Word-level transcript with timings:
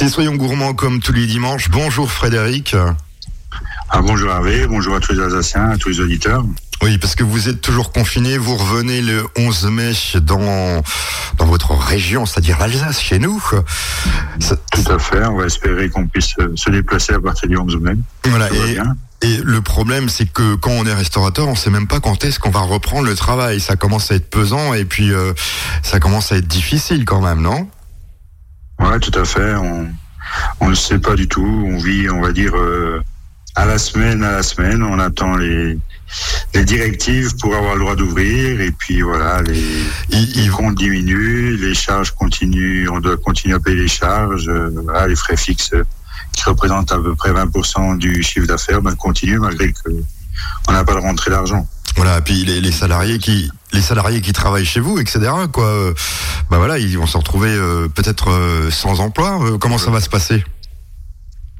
C'est 0.00 0.08
Soyons 0.08 0.34
Gourmands 0.34 0.72
comme 0.72 1.00
tous 1.00 1.12
les 1.12 1.26
dimanches. 1.26 1.68
Bonjour 1.68 2.10
Frédéric. 2.10 2.74
Ah, 3.90 4.00
bonjour 4.00 4.30
Hervé, 4.30 4.66
bonjour 4.66 4.94
à 4.94 5.00
tous 5.00 5.12
les 5.12 5.20
Alsaciens, 5.20 5.72
à 5.72 5.76
tous 5.76 5.90
les 5.90 6.00
auditeurs. 6.00 6.42
Oui, 6.82 6.96
parce 6.96 7.14
que 7.14 7.22
vous 7.22 7.50
êtes 7.50 7.60
toujours 7.60 7.92
confiné, 7.92 8.38
vous 8.38 8.56
revenez 8.56 9.02
le 9.02 9.26
11 9.36 9.66
mai 9.66 9.92
dans, 10.22 10.82
dans 11.36 11.44
votre 11.44 11.74
région, 11.74 12.24
c'est-à-dire 12.24 12.58
l'Alsace, 12.58 12.98
chez 12.98 13.18
nous. 13.18 13.42
Tout 14.72 14.90
à 14.90 14.98
fait, 14.98 15.22
on 15.26 15.36
va 15.36 15.44
espérer 15.44 15.90
qu'on 15.90 16.06
puisse 16.06 16.34
se 16.54 16.70
déplacer 16.70 17.12
à 17.12 17.20
partir 17.20 17.50
du 17.50 17.58
11 17.58 17.76
mai. 17.76 17.92
Voilà, 18.24 18.48
et, 18.54 18.78
et, 19.28 19.36
le 19.44 19.60
problème, 19.60 20.08
c'est 20.08 20.32
que 20.32 20.54
quand 20.54 20.70
on 20.70 20.86
est 20.86 20.94
restaurateur, 20.94 21.46
on 21.46 21.54
sait 21.54 21.68
même 21.68 21.88
pas 21.88 22.00
quand 22.00 22.24
est-ce 22.24 22.40
qu'on 22.40 22.48
va 22.48 22.60
reprendre 22.60 23.06
le 23.06 23.14
travail. 23.14 23.60
Ça 23.60 23.76
commence 23.76 24.10
à 24.10 24.14
être 24.14 24.30
pesant 24.30 24.72
et 24.72 24.86
puis 24.86 25.12
euh, 25.12 25.34
ça 25.82 26.00
commence 26.00 26.32
à 26.32 26.36
être 26.36 26.48
difficile 26.48 27.04
quand 27.04 27.20
même, 27.20 27.42
non? 27.42 27.68
Ouais, 28.80 28.98
tout 28.98 29.18
à 29.18 29.24
fait. 29.24 29.54
On 30.60 30.68
ne 30.68 30.74
sait 30.74 30.98
pas 30.98 31.14
du 31.14 31.28
tout. 31.28 31.64
On 31.66 31.78
vit, 31.78 32.08
on 32.08 32.20
va 32.20 32.32
dire, 32.32 32.56
euh, 32.56 33.02
à 33.54 33.66
la 33.66 33.78
semaine, 33.78 34.22
à 34.24 34.32
la 34.32 34.42
semaine. 34.42 34.82
On 34.82 34.98
attend 34.98 35.36
les, 35.36 35.78
les 36.54 36.64
directives 36.64 37.36
pour 37.36 37.54
avoir 37.54 37.74
le 37.74 37.80
droit 37.80 37.96
d'ouvrir. 37.96 38.60
Et 38.60 38.70
puis 38.70 39.02
voilà, 39.02 39.42
les, 39.42 39.84
les 40.10 40.48
comptes 40.48 40.76
diminuent, 40.76 41.56
les 41.56 41.74
charges 41.74 42.12
continuent. 42.12 42.88
On 42.90 43.00
doit 43.00 43.16
continuer 43.16 43.54
à 43.54 43.60
payer 43.60 43.76
les 43.76 43.88
charges. 43.88 44.48
Euh, 44.48 44.70
voilà, 44.84 45.06
les 45.06 45.16
frais 45.16 45.36
fixes 45.36 45.74
qui 46.32 46.44
représentent 46.44 46.92
à 46.92 46.98
peu 46.98 47.14
près 47.14 47.32
20% 47.32 47.98
du 47.98 48.22
chiffre 48.22 48.46
d'affaires 48.46 48.82
ben, 48.82 48.94
continuent 48.94 49.40
malgré 49.40 49.72
que 49.72 49.90
on 50.68 50.72
n'a 50.72 50.84
pas 50.84 50.94
de 50.94 51.00
rentrée 51.00 51.30
d'argent. 51.30 51.66
Voilà, 51.96 52.18
et 52.18 52.20
puis 52.22 52.44
les, 52.44 52.60
les, 52.60 52.72
salariés 52.72 53.18
qui 53.18 53.50
les 53.72 53.82
salariés 53.82 54.20
qui 54.20 54.32
travaillent 54.32 54.64
chez 54.64 54.80
vous, 54.80 54.98
etc. 54.98 55.30
Quoi, 55.52 55.94
bah 56.50 56.58
voilà, 56.58 56.78
ils 56.78 56.98
vont 56.98 57.06
se 57.06 57.16
retrouver 57.16 57.50
euh, 57.50 57.88
peut-être 57.88 58.30
euh, 58.30 58.70
sans 58.70 59.00
emploi. 59.00 59.38
Euh, 59.42 59.58
comment 59.58 59.78
ça 59.78 59.90
va 59.90 60.00
se 60.00 60.08
passer? 60.08 60.44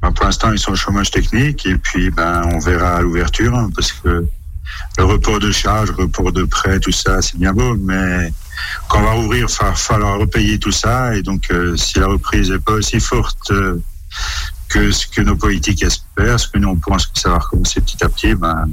Ben, 0.01 0.11
Pour 0.11 0.25
l'instant, 0.25 0.51
ils 0.51 0.59
sont 0.59 0.73
au 0.73 0.75
chômage 0.75 1.11
technique 1.11 1.65
et 1.65 1.77
puis 1.77 2.09
ben 2.11 2.43
on 2.53 2.59
verra 2.59 2.97
à 2.97 3.01
l'ouverture 3.01 3.55
hein, 3.55 3.69
parce 3.73 3.93
que 3.93 4.25
le 4.97 5.03
report 5.03 5.39
de 5.39 5.51
charges, 5.51 5.91
report 5.91 6.33
de 6.33 6.43
prêts, 6.43 6.79
tout 6.79 6.91
ça, 6.91 7.21
c'est 7.21 7.37
bien 7.37 7.53
beau, 7.53 7.75
mais 7.77 8.33
quand 8.89 8.99
on 8.99 9.03
va 9.03 9.15
ouvrir, 9.17 9.47
il 9.49 9.65
va 9.65 9.73
falloir 9.73 10.19
repayer 10.19 10.59
tout 10.59 10.71
ça 10.71 11.15
et 11.15 11.21
donc 11.21 11.49
si 11.75 11.99
la 11.99 12.07
reprise 12.07 12.51
n'est 12.51 12.59
pas 12.59 12.73
aussi 12.73 12.99
forte 12.99 13.51
que 14.69 14.91
ce 14.91 15.07
que 15.07 15.21
nos 15.21 15.35
politiques 15.35 15.83
espèrent, 15.83 16.39
ce 16.39 16.47
que 16.47 16.57
nous 16.57 16.69
on 16.69 16.77
pense 16.77 17.07
que 17.07 17.19
ça 17.19 17.29
va 17.29 17.39
recommencer 17.39 17.81
petit 17.81 18.03
à 18.03 18.09
petit, 18.09 18.33
ben 18.35 18.65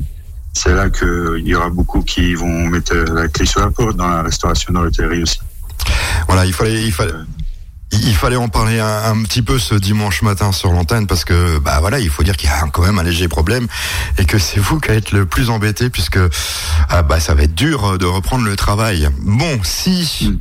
c'est 0.53 0.75
là 0.75 0.91
qu'il 0.91 1.47
y 1.47 1.55
aura 1.55 1.71
beaucoup 1.71 2.03
qui 2.03 2.35
vont 2.35 2.69
mettre 2.69 2.95
la 2.95 3.29
clé 3.29 3.47
sur 3.47 3.61
la 3.61 3.71
porte 3.71 3.97
dans 3.97 4.09
la 4.09 4.23
restauration, 4.23 4.73
dans 4.73 4.83
l'hôtellerie 4.83 5.23
aussi. 5.23 5.41
Voilà, 6.27 6.45
il 6.45 6.53
fallait, 6.53 6.85
il 6.85 6.93
fallait. 6.93 7.13
Il 7.91 8.15
fallait 8.15 8.37
en 8.37 8.49
parler 8.49 8.81
un, 8.81 9.23
petit 9.23 9.41
peu 9.41 9.59
ce 9.59 9.75
dimanche 9.75 10.21
matin 10.21 10.53
sur 10.53 10.73
l'antenne 10.73 11.07
parce 11.07 11.25
que 11.25 11.59
bah 11.59 11.79
voilà 11.81 11.99
il 11.99 12.11
faut 12.11 12.23
dire 12.23 12.37
qu'il 12.37 12.51
y 12.51 12.53
a 12.53 12.61
quand 12.71 12.83
même 12.83 12.99
un 12.99 13.03
léger 13.03 13.29
problème 13.29 13.67
et 14.19 14.27
que 14.27 14.39
c'est 14.39 14.61
vous 14.61 14.79
qui 14.79 14.91
êtes 14.91 15.11
le 15.13 15.25
plus 15.25 15.49
embêté 15.49 15.89
puisque 15.89 16.19
ah 16.91 17.03
bah 17.03 17.19
ça 17.19 17.35
va 17.35 17.45
être 17.45 17.55
dur 17.55 17.97
de 17.97 18.05
reprendre 18.05 18.45
le 18.45 18.57
travail. 18.57 19.09
Bon 19.23 19.59
si 19.63 20.29
mm. 20.31 20.39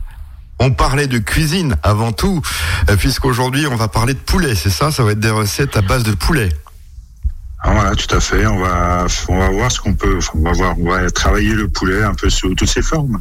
on 0.59 0.71
parlait 0.71 1.07
de 1.07 1.19
cuisine 1.19 1.77
avant 1.83 2.11
tout 2.11 2.41
euh, 2.89 2.97
puisqu'aujourd'hui 2.97 3.65
on 3.65 3.77
va 3.77 3.87
parler 3.87 4.13
de 4.13 4.19
poulet 4.19 4.53
c'est 4.53 4.69
ça? 4.69 4.91
Ça 4.91 5.03
va 5.03 5.11
être 5.11 5.19
des 5.21 5.29
recettes 5.29 5.77
à 5.77 5.81
base 5.81 6.03
de 6.03 6.11
poulet. 6.11 6.49
Ah, 7.59 7.71
voilà, 7.73 7.95
tout 7.95 8.13
à 8.15 8.19
fait. 8.19 8.45
On 8.45 8.59
va, 8.59 9.07
on 9.29 9.39
va 9.39 9.49
voir 9.49 9.71
ce 9.71 9.79
qu'on 9.79 9.95
peut. 9.95 10.19
On 10.35 10.41
va 10.41 10.51
voir, 10.51 10.79
on 10.79 10.89
va 10.89 11.09
travailler 11.09 11.53
le 11.53 11.67
poulet 11.67 12.03
un 12.03 12.13
peu 12.13 12.29
sous 12.29 12.53
toutes 12.53 12.69
ses 12.69 12.83
formes. 12.83 13.19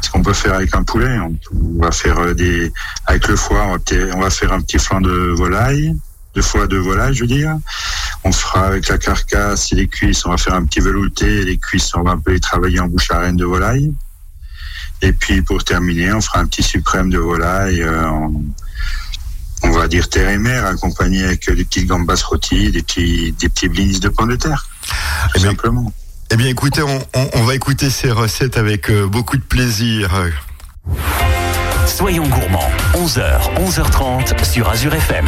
Ce 0.00 0.10
qu'on 0.10 0.22
peut 0.22 0.32
faire 0.32 0.54
avec 0.54 0.74
un 0.74 0.84
poulet. 0.84 1.18
On, 1.18 1.36
va 1.80 1.90
faire 1.90 2.18
euh, 2.20 2.34
des, 2.34 2.72
avec 3.06 3.26
le 3.26 3.36
foie, 3.36 3.66
on 3.66 4.20
va, 4.20 4.30
faire 4.30 4.52
un 4.52 4.60
petit 4.60 4.78
flanc 4.78 5.00
de 5.00 5.34
volaille, 5.36 5.96
de 6.34 6.42
foie 6.42 6.68
de 6.68 6.76
volaille, 6.76 7.14
je 7.14 7.22
veux 7.22 7.26
dire. 7.26 7.56
On 8.22 8.30
fera 8.30 8.66
avec 8.66 8.86
la 8.88 8.98
carcasse 8.98 9.72
et 9.72 9.74
les 9.74 9.88
cuisses, 9.88 10.24
on 10.26 10.30
va 10.30 10.36
faire 10.36 10.54
un 10.54 10.64
petit 10.64 10.80
velouté. 10.80 11.44
Les 11.44 11.58
cuisses, 11.58 11.92
on 11.96 12.02
va 12.02 12.12
un 12.12 12.18
peu 12.18 12.32
les 12.32 12.40
travailler 12.40 12.78
en 12.78 12.86
bouche 12.86 13.10
à 13.10 13.18
reine 13.18 13.36
de 13.36 13.44
volaille. 13.44 13.92
Et 15.02 15.12
puis 15.12 15.42
pour 15.42 15.64
terminer, 15.64 16.12
on 16.12 16.20
fera 16.20 16.38
un 16.38 16.46
petit 16.46 16.62
suprême 16.62 17.10
de 17.10 17.18
volaille 17.18 17.82
euh, 17.82 18.28
on 19.62 19.70
va 19.70 19.88
dire 19.88 20.08
terre 20.08 20.28
et 20.28 20.38
mer, 20.38 20.66
accompagné 20.66 21.24
avec 21.24 21.50
des 21.50 21.64
petites 21.64 21.86
gambas 21.86 22.22
rôties, 22.24 22.70
des 22.70 22.82
petits, 22.82 23.32
des 23.32 23.48
petits 23.48 23.68
blinis 23.68 24.00
de 24.00 24.08
pommes 24.08 24.30
de 24.30 24.36
terre. 24.36 24.66
Tout 24.82 25.36
eh 25.36 25.40
simplement. 25.40 25.92
Eh 26.30 26.36
bien, 26.36 26.48
écoutez, 26.48 26.82
on, 26.82 27.00
on, 27.34 27.42
va 27.44 27.54
écouter 27.54 27.90
ces 27.90 28.10
recettes 28.10 28.56
avec 28.56 28.90
euh, 28.90 29.06
beaucoup 29.06 29.36
de 29.36 29.42
plaisir. 29.42 30.10
Soyons 31.86 32.26
gourmands, 32.26 32.70
11h, 32.94 33.54
11h30 33.56 34.44
sur 34.44 34.68
Azure 34.68 34.94
FM. 34.94 35.26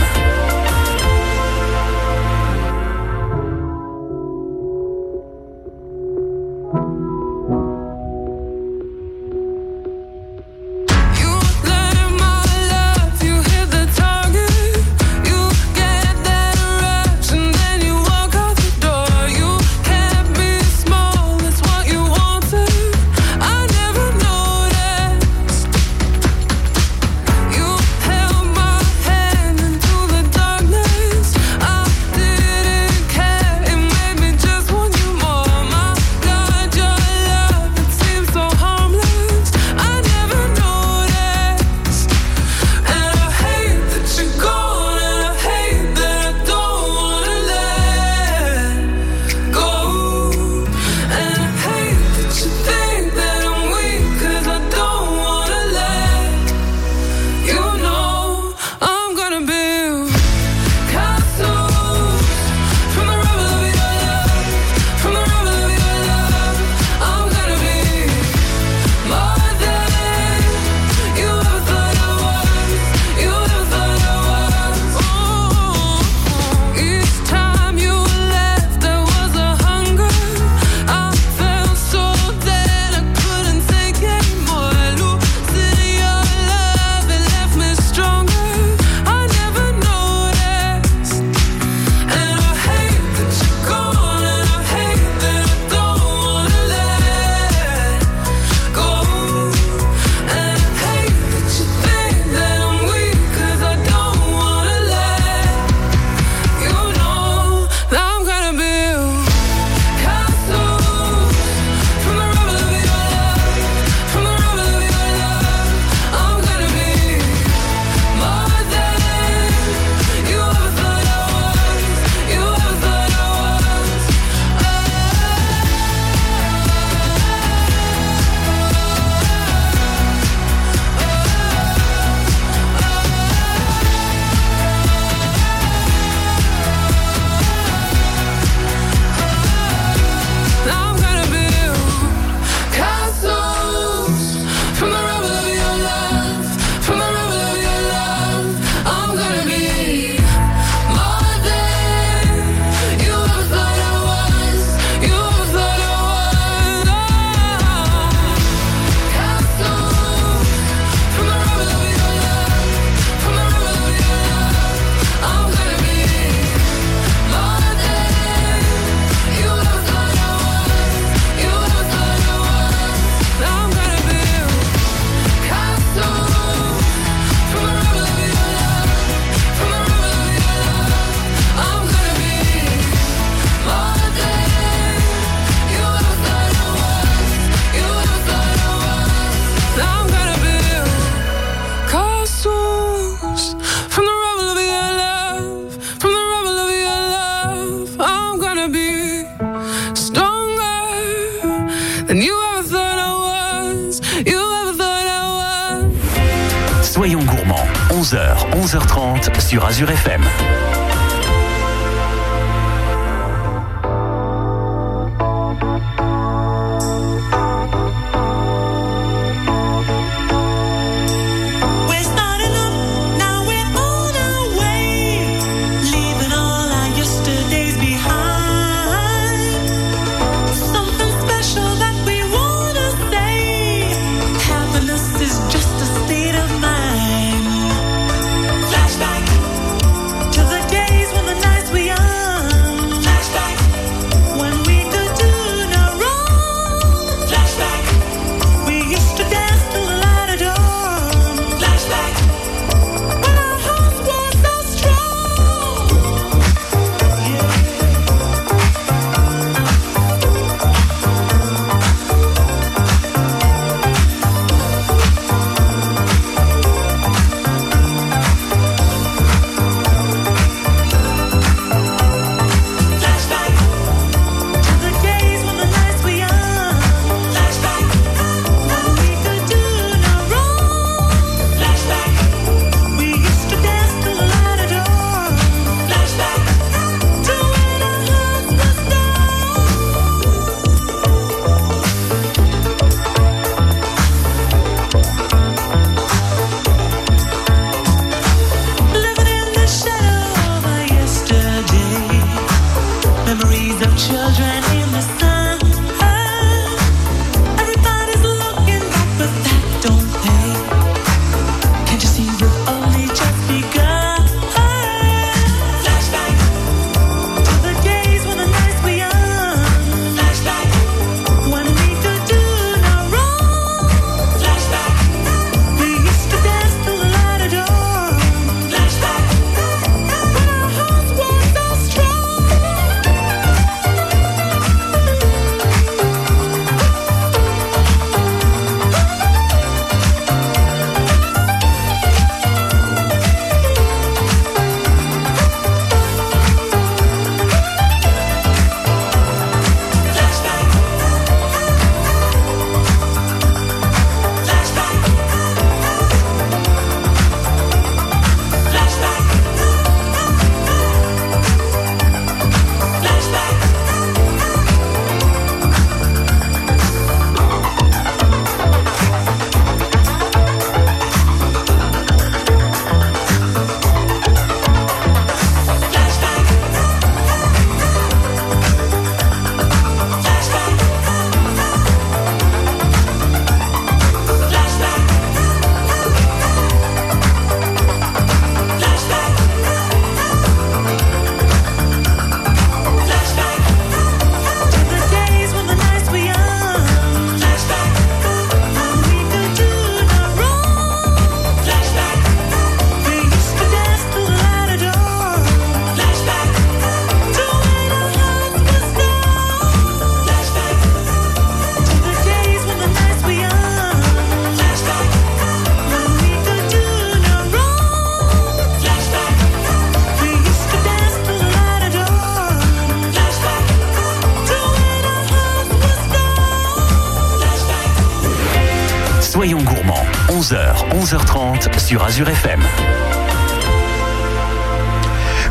Sur 432.05 432.23
Azure 432.23 432.29
FM. 432.29 432.63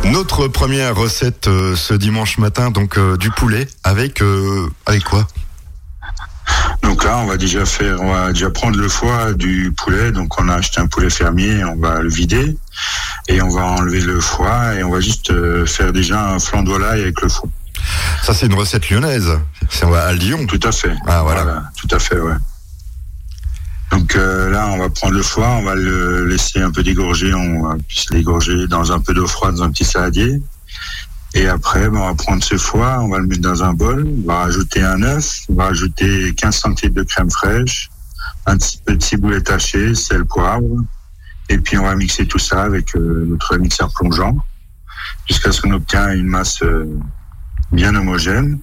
Notre 0.05 0.48
première 0.48 0.95
recette 0.95 1.48
euh, 1.48 1.75
ce 1.75 1.93
dimanche 1.93 2.38
matin, 2.38 2.72
donc 2.72 2.98
euh, 2.98 3.17
du 3.17 3.31
poulet 3.31 3.67
avec 3.83 4.22
euh, 4.22 4.69
avec 4.86 5.03
quoi? 5.03 5.27
Donc 6.81 7.05
là, 7.05 7.17
on 7.17 7.25
va 7.25 7.38
déjà 7.38 7.65
faire, 7.65 8.01
on 8.01 8.12
va 8.12 8.33
déjà 8.33 8.50
prendre 8.50 8.77
le 8.77 8.89
foie 8.89 9.33
du 9.33 9.74
poulet. 9.75 10.12
Donc 10.12 10.39
on 10.39 10.50
a 10.50 10.55
acheté 10.55 10.81
un 10.81 10.88
poulet 10.88 11.10
fermier, 11.10 11.63
on 11.63 11.77
va 11.77 12.01
le 12.01 12.10
vider 12.10 12.57
et 13.29 13.41
on 13.41 13.50
va 13.50 13.63
enlever 13.63 14.01
le 14.01 14.19
foie 14.19 14.75
et 14.75 14.83
on 14.83 14.91
va 14.91 15.00
juste 15.00 15.31
faire 15.65 15.93
déjà 15.93 16.29
un 16.29 16.39
flan 16.39 16.63
de 16.63 16.69
volaille 16.69 17.01
avec 17.01 17.22
le 17.22 17.29
foie. 17.29 17.50
Ça 18.24 18.33
c'est 18.33 18.45
une 18.48 18.55
recette 18.55 18.89
lyonnaise. 18.89 19.39
C'est 19.69 19.86
à 19.86 20.13
Lyon. 20.13 20.45
Tout 20.48 20.60
à 20.63 20.72
fait. 20.72 20.93
Ah 21.07 21.24
voilà 21.24 21.63
tout 21.77 21.88
à 21.95 22.00
fait, 22.00 22.19
ouais. 22.19 22.36
Donc 23.93 24.15
euh, 24.15 24.50
là, 24.50 24.69
on 24.69 24.77
va 24.79 24.89
prendre 24.89 25.13
le 25.13 25.21
foie, 25.21 25.47
on 25.50 25.62
va 25.62 25.75
le 25.75 26.25
laisser 26.25 26.59
un 26.59 26.71
peu 26.71 26.81
dégorger, 26.81 27.31
on 27.31 27.62
va 27.62 27.75
l'égorger 28.09 28.65
dans 28.65 28.91
un 28.91 29.00
peu 29.00 29.13
d'eau 29.13 29.27
froide, 29.27 29.53
dans 29.53 29.63
un 29.65 29.71
petit 29.71 29.85
saladier. 29.85 30.41
Et 31.35 31.47
après, 31.47 31.88
ben, 31.91 32.00
on 32.00 32.07
va 32.07 32.15
prendre 32.15 32.43
ce 32.43 32.57
foie, 32.57 32.97
on 33.01 33.09
va 33.09 33.19
le 33.19 33.27
mettre 33.27 33.43
dans 33.43 33.63
un 33.63 33.73
bol, 33.73 34.07
on 34.07 34.27
va 34.27 34.39
rajouter 34.45 34.81
un 34.81 35.03
œuf, 35.03 35.41
on 35.47 35.53
va 35.53 35.65
rajouter 35.65 36.33
15 36.33 36.55
centilitres 36.55 36.95
de 36.95 37.03
crème 37.03 37.29
fraîche, 37.29 37.91
un 38.47 38.57
petit 38.57 38.81
peu 38.83 38.95
de 38.95 39.03
ciboulette 39.03 39.51
hachée, 39.51 39.93
sel, 39.93 40.25
poivre. 40.25 40.83
Et 41.50 41.59
puis 41.59 41.77
on 41.77 41.83
va 41.83 41.95
mixer 41.95 42.25
tout 42.25 42.39
ça 42.39 42.63
avec 42.63 42.95
euh, 42.95 43.25
notre 43.27 43.57
mixeur 43.57 43.93
plongeant 43.93 44.35
jusqu'à 45.29 45.51
ce 45.51 45.62
qu'on 45.62 45.71
obtienne 45.71 46.17
une 46.17 46.29
masse 46.29 46.63
euh, 46.63 46.97
bien 47.71 47.93
homogène. 47.93 48.59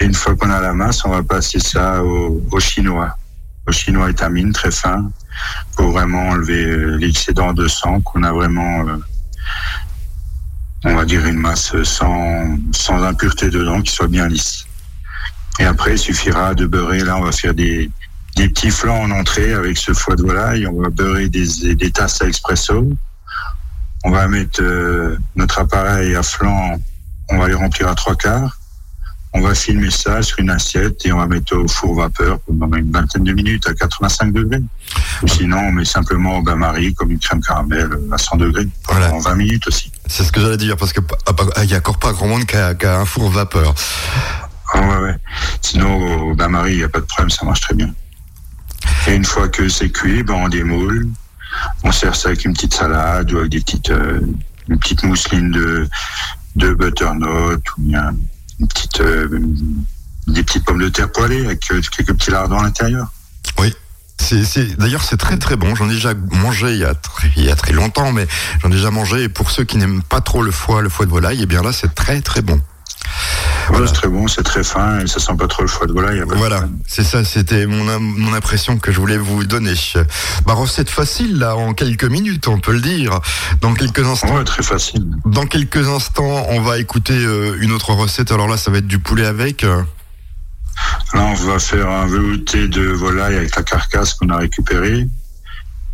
Et 0.00 0.04
une 0.04 0.14
fois 0.14 0.36
qu'on 0.36 0.50
a 0.50 0.60
la 0.60 0.74
masse, 0.74 1.02
on 1.06 1.10
va 1.12 1.22
passer 1.22 1.60
ça 1.60 2.04
au 2.04 2.60
chinois 2.60 3.16
au 3.66 3.72
chinois 3.72 4.10
étamine 4.10 4.52
très 4.52 4.70
fin 4.70 5.10
pour 5.76 5.90
vraiment 5.90 6.28
enlever 6.28 6.64
euh, 6.64 6.96
l'excédent 6.96 7.52
de 7.52 7.68
sang 7.68 8.00
qu'on 8.00 8.22
a 8.22 8.32
vraiment 8.32 8.86
euh, 8.88 8.96
on 10.84 10.94
va 10.94 11.04
dire 11.04 11.26
une 11.26 11.38
masse 11.38 11.82
sans, 11.82 12.56
sans 12.72 13.02
impureté 13.02 13.50
dedans 13.50 13.82
qui 13.82 13.92
soit 13.92 14.08
bien 14.08 14.28
lisse. 14.28 14.66
Et 15.58 15.64
après, 15.64 15.92
il 15.92 15.98
suffira 15.98 16.54
de 16.54 16.66
beurrer. 16.66 17.00
Là, 17.00 17.16
on 17.16 17.22
va 17.22 17.32
faire 17.32 17.54
des, 17.54 17.90
des 18.36 18.48
petits 18.48 18.70
flancs 18.70 19.02
en 19.02 19.10
entrée 19.10 19.52
avec 19.54 19.78
ce 19.78 19.92
foie 19.92 20.14
de 20.14 20.22
volaille. 20.22 20.66
On 20.66 20.80
va 20.80 20.90
beurrer 20.90 21.28
des, 21.28 21.74
des 21.74 21.90
tasses 21.90 22.22
à 22.22 22.26
expresso. 22.26 22.88
On 24.04 24.10
va 24.10 24.28
mettre 24.28 24.62
euh, 24.62 25.16
notre 25.34 25.58
appareil 25.58 26.14
à 26.14 26.22
flanc, 26.22 26.78
on 27.28 27.38
va 27.38 27.48
les 27.48 27.54
remplir 27.54 27.88
à 27.88 27.94
trois 27.96 28.14
quarts. 28.14 28.56
On 29.36 29.42
va 29.42 29.54
filmer 29.54 29.90
ça 29.90 30.22
sur 30.22 30.38
une 30.38 30.48
assiette 30.48 31.04
et 31.04 31.12
on 31.12 31.18
va 31.18 31.26
mettre 31.26 31.54
au 31.54 31.68
four 31.68 31.94
vapeur 31.94 32.38
pendant 32.40 32.74
une 32.74 32.90
vingtaine 32.90 33.22
de 33.22 33.34
minutes 33.34 33.68
à 33.68 33.74
85 33.74 34.32
degrés. 34.32 34.62
Ou 35.22 35.28
sinon, 35.28 35.58
on 35.58 35.72
met 35.72 35.84
simplement 35.84 36.38
au 36.38 36.42
bain-marie 36.42 36.94
comme 36.94 37.10
une 37.10 37.18
crème 37.18 37.42
caramel 37.42 37.90
à 38.10 38.16
100 38.16 38.38
degrés 38.38 38.66
pendant 38.84 39.18
20 39.18 39.34
minutes 39.34 39.68
aussi. 39.68 39.92
C'est 40.06 40.24
ce 40.24 40.32
que 40.32 40.40
j'allais 40.40 40.56
dire 40.56 40.78
parce 40.78 40.94
que 40.94 41.00
il 41.62 41.70
y 41.70 41.74
a 41.74 41.78
encore 41.78 41.98
pas 41.98 42.14
grand 42.14 42.28
monde 42.28 42.46
qui 42.46 42.56
a, 42.56 42.74
un 42.98 43.04
four 43.04 43.28
vapeur. 43.28 43.74
Ah 44.72 44.80
ouais, 44.80 44.98
ouais. 45.00 45.16
Sinon, 45.60 46.30
au 46.30 46.34
bain-marie, 46.34 46.72
il 46.72 46.78
n'y 46.78 46.84
a 46.84 46.88
pas 46.88 47.00
de 47.00 47.04
problème, 47.04 47.28
ça 47.28 47.44
marche 47.44 47.60
très 47.60 47.74
bien. 47.74 47.92
Et 49.06 49.14
une 49.14 49.24
fois 49.26 49.48
que 49.48 49.68
c'est 49.68 49.90
cuit, 49.90 50.22
ben, 50.22 50.34
on 50.34 50.48
démoule. 50.48 51.08
On 51.84 51.92
sert 51.92 52.16
ça 52.16 52.28
avec 52.28 52.46
une 52.46 52.54
petite 52.54 52.72
salade 52.72 53.30
ou 53.34 53.38
avec 53.38 53.50
des 53.50 53.60
petites, 53.60 53.90
euh, 53.90 54.20
une 54.68 54.78
petite 54.78 55.02
mousseline 55.02 55.50
de, 55.50 55.86
de 56.56 56.72
butternut 56.72 57.60
ou 57.76 57.82
bien 57.82 58.14
une 58.60 58.68
petite, 58.68 59.00
euh, 59.00 59.28
des 60.26 60.42
petites 60.42 60.64
pommes 60.64 60.82
de 60.82 60.88
terre 60.88 61.10
poêlées 61.10 61.44
avec 61.44 61.70
euh, 61.70 61.80
quelques 61.80 62.14
petits 62.14 62.30
lardons 62.30 62.58
à 62.58 62.62
l'intérieur. 62.62 63.08
Oui. 63.58 63.72
C'est, 64.18 64.76
d'ailleurs, 64.76 65.02
c'est 65.02 65.18
très 65.18 65.38
très 65.38 65.56
bon. 65.56 65.74
J'en 65.74 65.88
ai 65.88 65.94
déjà 65.94 66.14
mangé 66.14 66.72
il 66.72 66.78
y 66.78 66.84
a 66.84 66.94
très, 66.94 67.30
il 67.36 67.44
y 67.44 67.50
a 67.50 67.54
très 67.54 67.72
longtemps, 67.72 68.12
mais 68.12 68.26
j'en 68.62 68.70
ai 68.70 68.74
déjà 68.74 68.90
mangé. 68.90 69.24
Et 69.24 69.28
pour 69.28 69.50
ceux 69.50 69.64
qui 69.64 69.76
n'aiment 69.76 70.02
pas 70.02 70.20
trop 70.20 70.42
le 70.42 70.50
foie, 70.50 70.82
le 70.82 70.88
foie 70.88 71.06
de 71.06 71.10
volaille, 71.10 71.40
eh 71.42 71.46
bien 71.46 71.62
là, 71.62 71.72
c'est 71.72 71.94
très 71.94 72.20
très 72.22 72.42
bon. 72.42 72.60
Voilà. 73.68 73.86
c'est 73.86 73.92
très 73.94 74.08
bon, 74.08 74.28
c'est 74.28 74.42
très 74.42 74.62
fin 74.62 75.00
et 75.00 75.06
ça 75.06 75.20
sent 75.20 75.34
pas 75.38 75.48
trop 75.48 75.62
le 75.62 75.68
foie 75.68 75.86
de 75.86 75.92
volaille. 75.92 76.22
Voilà, 76.26 76.68
c'est 76.86 77.04
ça, 77.04 77.24
c'était 77.24 77.66
mon, 77.66 77.98
mon 78.00 78.32
impression 78.34 78.78
que 78.78 78.92
je 78.92 79.00
voulais 79.00 79.18
vous 79.18 79.44
donner. 79.44 79.74
Bah, 80.46 80.54
recette 80.54 80.90
facile, 80.90 81.38
là, 81.38 81.56
en 81.56 81.74
quelques 81.74 82.04
minutes, 82.04 82.48
on 82.48 82.58
peut 82.58 82.72
le 82.72 82.80
dire. 82.80 83.20
Dans 83.60 83.74
quelques 83.74 84.06
instants. 84.06 84.36
Ouais, 84.36 84.44
très 84.44 84.62
facile. 84.62 85.04
Dans 85.24 85.46
quelques 85.46 85.88
instants, 85.88 86.46
on 86.50 86.60
va 86.60 86.78
écouter 86.78 87.16
euh, 87.16 87.56
une 87.60 87.72
autre 87.72 87.92
recette. 87.92 88.30
Alors 88.32 88.48
là, 88.48 88.56
ça 88.56 88.70
va 88.70 88.78
être 88.78 88.86
du 88.86 88.98
poulet 88.98 89.26
avec. 89.26 89.64
Euh. 89.64 89.82
Là, 91.14 91.22
on 91.22 91.34
va 91.34 91.58
faire 91.58 91.88
un 91.88 92.06
velouté 92.06 92.68
de 92.68 92.82
volaille 92.82 93.36
avec 93.36 93.56
la 93.56 93.62
carcasse 93.62 94.14
qu'on 94.14 94.28
a 94.28 94.36
récupérée. 94.36 95.08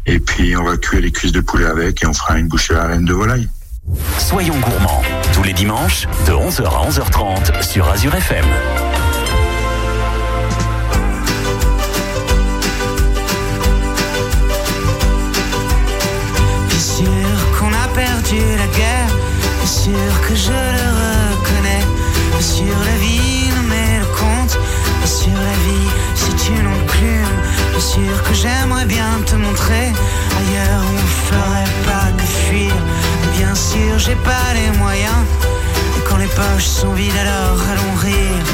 Et 0.07 0.19
puis, 0.19 0.57
on 0.57 0.65
va 0.65 0.77
cuire 0.77 1.01
les 1.01 1.13
cuisses 1.13 1.33
de 1.33 1.41
poulet 1.41 1.67
avec 1.67 2.03
et 2.03 2.07
on 2.07 2.15
fera 2.15 2.39
une 2.39 2.49
bouchée 2.49 2.75
à 2.75 2.79
la 2.79 2.87
reine 2.89 3.05
de 3.05 3.13
volaille. 3.13 3.49
Soyons 4.19 4.59
gourmands, 4.61 5.03
tous 5.33 5.43
les 5.43 5.53
dimanches, 5.53 6.07
de 6.27 6.33
11h 6.33 6.65
à 6.65 6.89
11h30 6.89 7.63
sur 7.63 7.89
Azure 7.89 8.15
FM. 8.15 8.45
Bien 16.69 16.79
sûr 16.79 17.59
qu'on 17.59 17.73
a 17.73 17.89
perdu 17.95 18.41
la 18.57 18.67
guerre, 18.79 19.09
bien 19.59 19.67
sûr 19.67 20.21
que 20.29 20.35
je 20.35 20.51
le 20.51 20.89
reconnais, 21.33 21.85
bien 22.33 22.41
sûr 22.41 22.77
la 22.87 22.97
vie 22.99 23.51
nous 23.57 23.69
met 23.69 23.99
le 23.99 24.07
compte, 24.07 24.59
bien 24.99 25.07
sûr 25.07 25.33
la 25.33 25.57
vie 25.67 25.91
si 26.15 26.31
tu 26.45 26.53
l'enclumes, 26.53 27.39
bien 27.71 27.81
sûr 27.81 28.23
que 28.23 28.35
j'aimerais 28.35 28.87
bien 28.87 29.21
te 29.27 29.35
montrer. 29.35 29.93
Ailleurs 30.39 30.83
où 30.83 30.95
on 30.95 31.07
ferait 31.29 31.73
pas 31.85 32.11
que 32.17 32.25
fuir 32.25 32.72
bien 33.53 33.61
sûr, 33.61 33.99
j'ai 33.99 34.15
pas 34.15 34.49
les 34.55 34.71
moyens. 34.79 35.23
Et 35.97 36.01
quand 36.09 36.17
les 36.17 36.27
poches 36.27 36.71
sont 36.81 36.93
vides, 36.93 37.19
alors 37.21 37.59
allons 37.71 37.95
rire. 38.01 38.47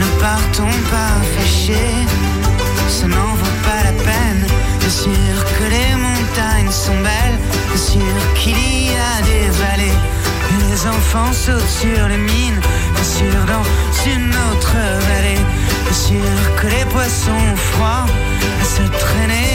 Ne 0.00 0.08
partons 0.20 0.76
pas 0.94 1.14
fâchés, 1.34 1.94
ça 2.88 3.06
n'en 3.06 3.34
vaut 3.40 3.58
pas 3.66 3.82
la 3.84 3.94
peine. 4.08 4.42
Bien 4.80 4.90
sûr 5.04 5.34
que 5.56 5.64
les 5.76 5.92
montagnes 6.06 6.72
sont 6.72 6.98
belles, 7.08 7.38
bien 7.68 7.82
sûr 7.94 8.18
qu'il 8.34 8.60
y 8.86 8.94
a 9.10 9.14
des 9.30 9.46
vallées. 9.62 9.98
Et 10.50 10.72
les 10.72 10.86
enfants 10.86 11.32
sautent 11.32 11.76
sur 11.82 12.08
les 12.08 12.22
mines, 12.30 12.60
bien 12.96 13.08
sûr 13.18 13.40
dans 13.52 13.66
une 14.12 14.32
autre 14.48 14.76
vallée. 15.08 15.44
Bien 15.84 15.98
sûr 16.08 16.34
que 16.58 16.66
les 16.66 16.84
poissons 16.86 17.46
froids 17.70 18.06
se 18.76 18.82
traîner 19.04 19.49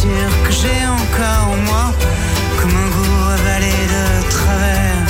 sûr 0.00 0.30
que 0.44 0.52
j'ai 0.52 0.82
encore 0.86 1.44
en 1.52 1.56
moi 1.68 1.86
comme 2.58 2.74
un 2.84 2.90
goût 2.96 3.22
avalé 3.36 3.76
de 3.94 4.04
travers. 4.36 5.04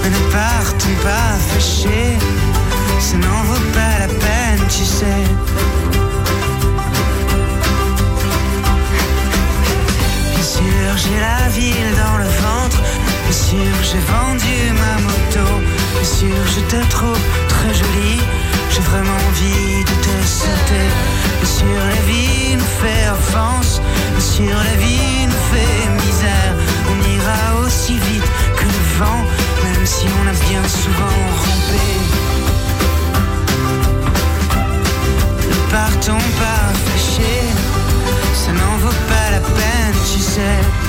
Mais 0.00 0.10
ne 0.16 0.22
partons 0.32 0.98
pas 1.02 1.30
fâchés, 1.48 2.16
ça 3.06 3.16
n'en 3.18 3.42
vaut 3.48 3.66
pas 3.76 3.94
la 4.04 4.08
peine, 4.24 4.62
tu 4.76 4.84
sais. 4.96 5.24
Bien 10.32 10.46
sûr, 10.56 10.88
j'ai 11.02 11.20
la 11.28 11.48
ville 11.56 11.92
dans 12.02 12.16
le 12.24 12.30
ventre, 12.44 12.80
bien 13.24 13.38
sûr, 13.48 13.74
j'ai 13.88 14.02
vendu 14.14 14.56
ma 14.82 14.94
moto, 15.06 15.46
bien 15.94 16.08
sûr, 16.18 16.40
je 16.54 16.60
te 16.72 16.80
trouve 16.94 17.22
très 17.48 17.74
jolie, 17.80 18.22
j'ai 18.70 18.84
vraiment 18.90 19.18
envie 19.28 19.84
de 19.84 19.94
te 20.06 20.14
sauter. 20.26 21.17
Sur 21.42 21.66
la 21.66 22.00
vie 22.06 22.56
nous 22.56 22.72
fait 22.82 23.08
offense, 23.10 23.80
sur 24.18 24.46
la 24.46 24.76
vie 24.76 25.26
nous 25.26 25.44
fait 25.52 26.06
misère. 26.06 26.54
On 26.90 26.96
ira 27.16 27.66
aussi 27.66 27.94
vite 27.94 28.28
que 28.56 28.64
le 28.64 28.98
vent, 28.98 29.22
même 29.64 29.86
si 29.86 30.06
on 30.06 30.28
a 30.28 30.32
bien 30.48 30.62
souvent 30.68 31.18
rampé. 31.42 31.86
Ne 35.48 35.70
partons 35.70 36.24
pas 36.42 36.66
fâchés, 36.86 37.46
ça 38.34 38.52
n'en 38.52 38.76
vaut 38.82 39.00
pas 39.08 39.30
la 39.32 39.40
peine, 39.40 39.94
tu 40.12 40.20
sais. 40.20 40.87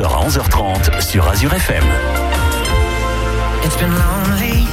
11h 0.00 0.06
à 0.06 0.28
11h30 0.28 1.00
sur 1.02 1.28
Azure 1.28 1.52
FM. 1.52 1.84
It's 3.64 3.76
been 3.76 3.90
lonely, 3.90 4.66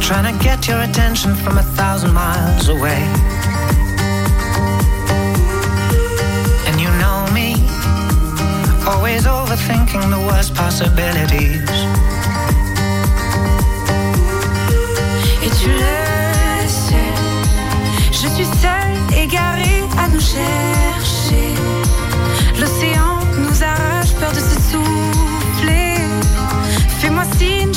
trying 0.00 0.24
to 0.24 0.32
get 0.42 0.66
your 0.66 0.80
attention 0.80 1.34
from 1.34 1.58
a 1.58 1.62
thousand 1.62 2.14
miles 2.14 2.68
away. 2.68 3.02
And 6.66 6.80
you 6.80 6.88
know 7.00 7.26
me, 7.34 7.56
always 8.86 9.26
overthinking 9.26 10.08
the 10.10 10.20
worst 10.26 10.54
possibilities. 10.54 11.60
Et 15.42 15.50
tu 15.60 15.68
le 15.68 16.68
sais, 16.68 17.12
je 18.10 18.28
suis 18.28 18.46
seule, 18.62 19.22
égarée 19.22 19.84
à 19.98 20.08
nous 20.08 20.20
chercher. 20.20 20.84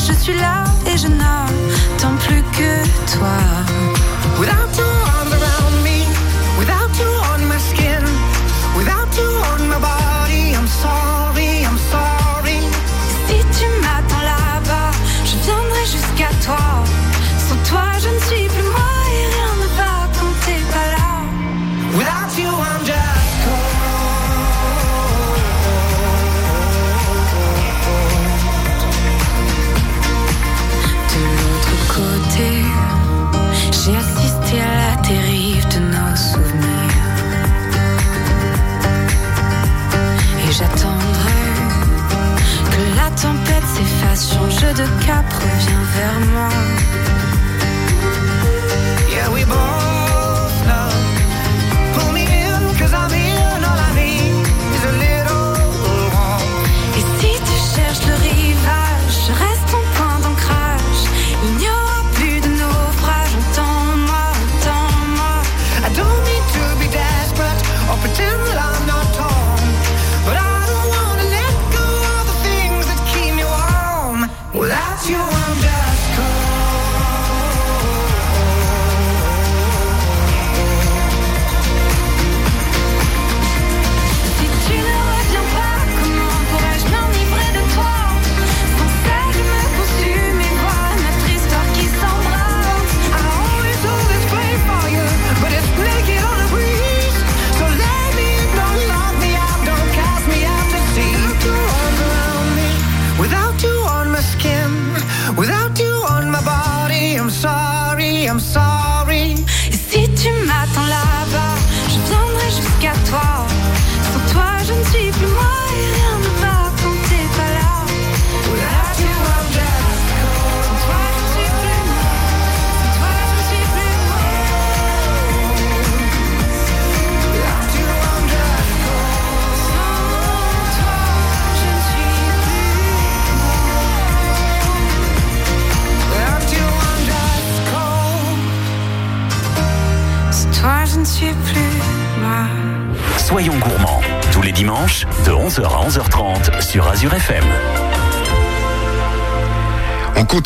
Je 0.08 0.14
suis 0.14 0.34
là 0.34 0.64
et 0.86 0.98
je 0.98 1.08
n'attends 1.08 2.16
plus 2.20 2.42
que 2.58 2.84
toi. 3.14 3.68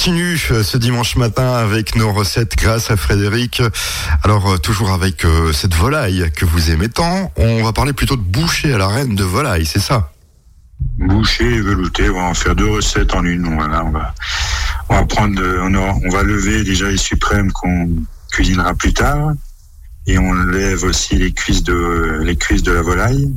Continue 0.04 0.42
euh, 0.50 0.64
ce 0.64 0.80
dimanche 0.80 1.16
matin 1.16 1.54
avec 1.54 1.96
nos 1.96 2.12
recettes 2.12 2.56
grâce 2.58 2.90
à 2.90 2.98
Frédéric. 2.98 3.62
Alors 4.24 4.50
euh, 4.50 4.58
toujours 4.58 4.90
avec 4.90 5.26
euh, 5.26 5.54
cette 5.54 5.76
volaille 5.76 6.32
que 6.36 6.44
vous 6.44 6.72
aimez 6.72 6.90
tant, 6.90 7.32
on 7.36 7.62
va 7.62 7.72
parler 7.72 7.94
plutôt 7.94 8.16
de 8.16 8.24
boucher 8.24 8.74
à 8.74 8.80
la 8.80 8.88
reine 8.88 9.14
de 9.14 9.24
volaille, 9.24 9.68
c'est 9.68 9.80
ça? 9.80 10.12
Boucher 10.98 11.54
et 11.54 11.62
velouté, 11.62 12.10
on 12.10 12.16
va 12.16 12.24
en 12.24 12.34
faire 12.34 12.56
deux 12.56 12.72
recettes 12.72 13.14
en 13.14 13.24
une. 13.24 13.46
On 13.46 13.58
va, 13.60 15.06
prendre, 15.06 15.40
on, 15.40 16.10
va 16.10 16.24
lever 16.24 16.64
déjà 16.64 16.90
les 16.90 16.98
suprêmes 16.98 17.52
qu'on 17.52 17.92
cuisinera 18.32 18.74
plus 18.74 18.94
tard, 18.94 19.34
et 20.08 20.18
on 20.18 20.34
lève 20.34 20.84
aussi 20.84 21.16
les 21.16 21.32
cuisses 21.32 21.62
de 21.62 22.72
la 22.72 22.82
volaille. 22.82 23.32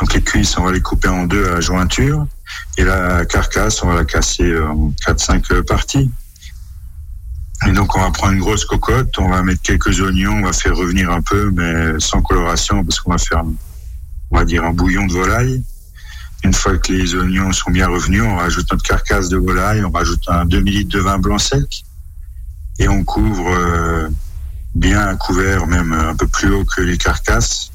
Donc 0.00 0.12
les 0.12 0.22
cuisses, 0.22 0.56
on 0.58 0.64
va 0.64 0.72
les 0.72 0.80
couper 0.80 1.08
en 1.08 1.24
deux 1.24 1.48
à 1.50 1.60
jointure, 1.60 2.26
et 2.76 2.84
la 2.84 3.24
carcasse, 3.24 3.82
on 3.82 3.88
va 3.88 3.94
la 3.94 4.04
casser 4.04 4.58
en 4.58 4.92
4-5 5.06 5.62
parties. 5.62 6.10
Et 7.66 7.72
donc 7.72 7.96
on 7.96 8.00
va 8.00 8.10
prendre 8.10 8.34
une 8.34 8.40
grosse 8.40 8.66
cocotte, 8.66 9.18
on 9.18 9.30
va 9.30 9.42
mettre 9.42 9.62
quelques 9.62 10.00
oignons, 10.00 10.32
on 10.32 10.42
va 10.42 10.52
faire 10.52 10.76
revenir 10.76 11.10
un 11.10 11.22
peu, 11.22 11.50
mais 11.50 11.98
sans 11.98 12.20
coloration, 12.20 12.84
parce 12.84 13.00
qu'on 13.00 13.12
va 13.12 13.18
faire, 13.18 13.42
on 14.30 14.36
va 14.36 14.44
dire, 14.44 14.64
un 14.64 14.72
bouillon 14.72 15.06
de 15.06 15.12
volaille. 15.12 15.62
Une 16.44 16.52
fois 16.52 16.76
que 16.76 16.92
les 16.92 17.14
oignons 17.14 17.52
sont 17.52 17.70
bien 17.70 17.88
revenus, 17.88 18.22
on 18.22 18.36
rajoute 18.36 18.70
notre 18.70 18.84
carcasse 18.84 19.30
de 19.30 19.38
volaille, 19.38 19.82
on 19.82 19.90
rajoute 19.90 20.22
un 20.28 20.44
demi-litre 20.44 20.94
de 20.94 21.00
vin 21.00 21.18
blanc 21.18 21.38
sec 21.38 21.84
et 22.78 22.88
on 22.88 23.02
couvre 23.04 23.48
euh, 23.48 24.08
bien 24.74 25.08
un 25.08 25.16
couvert, 25.16 25.66
même 25.66 25.92
un 25.92 26.14
peu 26.14 26.26
plus 26.26 26.52
haut 26.52 26.64
que 26.64 26.82
les 26.82 26.98
carcasses. 26.98 27.72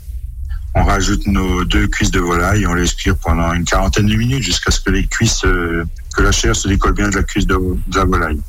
On 0.75 0.84
rajoute 0.86 1.27
nos 1.27 1.65
deux 1.65 1.88
cuisses 1.88 2.12
de 2.12 2.19
volaille 2.19 2.63
et 2.63 2.67
on 2.67 2.73
les 2.73 2.88
cuire 2.88 3.15
pendant 3.17 3.51
une 3.53 3.65
quarantaine 3.65 4.07
de 4.07 4.15
minutes 4.15 4.43
jusqu'à 4.43 4.71
ce 4.71 4.79
que 4.79 4.89
les 4.89 5.05
cuisses, 5.05 5.43
euh, 5.45 5.84
que 6.15 6.21
la 6.21 6.31
chair 6.31 6.55
se 6.55 6.67
décolle 6.67 6.93
bien 6.93 7.10
de 7.10 7.15
la 7.15 7.23
cuisse 7.23 7.45
de, 7.45 7.55
de 7.55 7.97
la 7.97 8.05
volaille. 8.05 8.39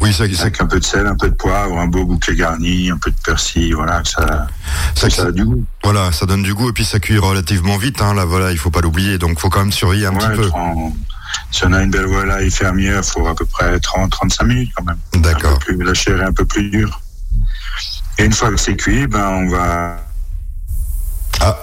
Oui, 0.00 0.12
ça, 0.12 0.24
ça, 0.34 0.42
Avec 0.42 0.60
un 0.60 0.66
peu 0.66 0.78
de 0.80 0.84
sel, 0.84 1.06
un 1.06 1.16
peu 1.16 1.28
de 1.28 1.34
poivre, 1.34 1.78
un 1.78 1.86
beau 1.86 2.04
bouquet 2.04 2.34
garni, 2.34 2.90
un 2.90 2.98
peu 2.98 3.10
de 3.10 3.16
persil, 3.24 3.74
voilà, 3.74 4.02
que 4.02 4.08
ça, 4.08 4.46
ça, 4.94 5.08
que 5.08 5.14
ça 5.14 5.26
a 5.26 5.32
du 5.32 5.44
goût. 5.44 5.64
voilà, 5.84 6.12
ça 6.12 6.26
donne 6.26 6.42
du 6.42 6.54
goût 6.54 6.70
et 6.70 6.72
puis 6.72 6.84
ça 6.84 6.98
cuit 6.98 7.18
relativement 7.18 7.76
vite, 7.76 8.00
hein, 8.02 8.14
la 8.14 8.24
volaille, 8.24 8.54
il 8.54 8.58
faut 8.58 8.70
pas 8.70 8.80
l'oublier, 8.80 9.18
donc 9.18 9.38
faut 9.38 9.48
quand 9.50 9.60
même 9.60 9.72
surveiller 9.72 10.06
un 10.06 10.12
Ouais, 10.12 10.18
petit 10.18 10.36
peu. 10.36 10.48
30 10.48 10.94
si 11.50 11.64
on 11.66 11.72
a 11.72 11.82
une 11.82 11.90
belle 11.90 12.06
volaille 12.06 12.50
fermière, 12.50 12.98
il 12.98 13.04
faut 13.04 13.26
à 13.26 13.34
peu 13.34 13.44
près 13.44 13.76
30-35 13.76 14.46
minutes 14.46 14.70
quand 14.76 14.84
même. 14.84 14.98
D'accord. 15.22 15.58
La 15.78 15.94
chair 15.94 16.20
est 16.20 16.24
un 16.24 16.32
peu 16.32 16.44
plus 16.44 16.70
dure. 16.70 17.00
Et 18.18 18.24
une 18.24 18.32
fois 18.32 18.50
que 18.50 18.56
c'est 18.56 18.76
cuit, 18.76 19.06
ben 19.06 19.26
on 19.28 19.48
va. 19.48 19.98
Ah, 21.40 21.56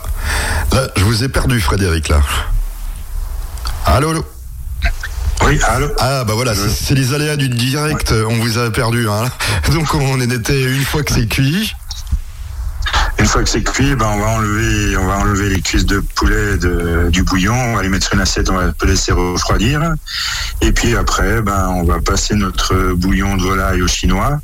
là, 0.71 0.87
je 0.95 1.03
vous 1.03 1.23
ai 1.23 1.29
perdu, 1.29 1.59
Frédéric, 1.59 2.09
là. 2.09 2.21
Allô, 3.85 4.11
allô 4.11 4.25
Oui, 5.45 5.59
allô 5.67 5.87
Ah, 5.99 6.23
bah 6.23 6.33
voilà, 6.35 6.55
c'est- 6.55 6.69
c'est 6.69 6.93
les 6.95 7.13
aléas 7.13 7.35
du 7.35 7.49
direct, 7.49 8.11
on 8.29 8.35
vous 8.39 8.57
a 8.57 8.71
perdu. 8.71 9.09
Hein. 9.09 9.25
Donc 9.73 9.93
on 9.93 10.13
en 10.13 10.19
était 10.21 10.63
une 10.63 10.83
fois 10.85 11.03
que 11.03 11.11
c'est 11.13 11.27
cuit. 11.27 11.73
Une 13.19 13.25
fois 13.25 13.43
que 13.43 13.49
c'est 13.49 13.63
cuit, 13.63 13.95
ben 13.95 14.05
on 14.07 14.19
va 14.19 14.27
enlever, 14.27 14.97
on 14.97 15.05
va 15.05 15.17
enlever 15.17 15.49
les 15.49 15.61
cuisses 15.61 15.85
de 15.85 15.99
poulet 15.99 16.57
de- 16.57 17.09
du 17.11 17.23
bouillon, 17.23 17.53
on 17.53 17.75
va 17.75 17.83
les 17.83 17.89
mettre 17.89 18.05
sur 18.05 18.15
une 18.15 18.21
assiette, 18.21 18.49
on 18.49 18.55
va 18.55 18.71
les 18.81 18.87
laisser 18.87 19.11
refroidir. 19.11 19.81
Et 20.61 20.71
puis 20.71 20.95
après, 20.95 21.41
ben 21.41 21.67
on 21.69 21.83
va 21.83 21.99
passer 21.99 22.35
notre 22.35 22.93
bouillon 22.93 23.35
de 23.37 23.43
volaille 23.43 23.81
au 23.81 23.87
chinois. 23.87 24.39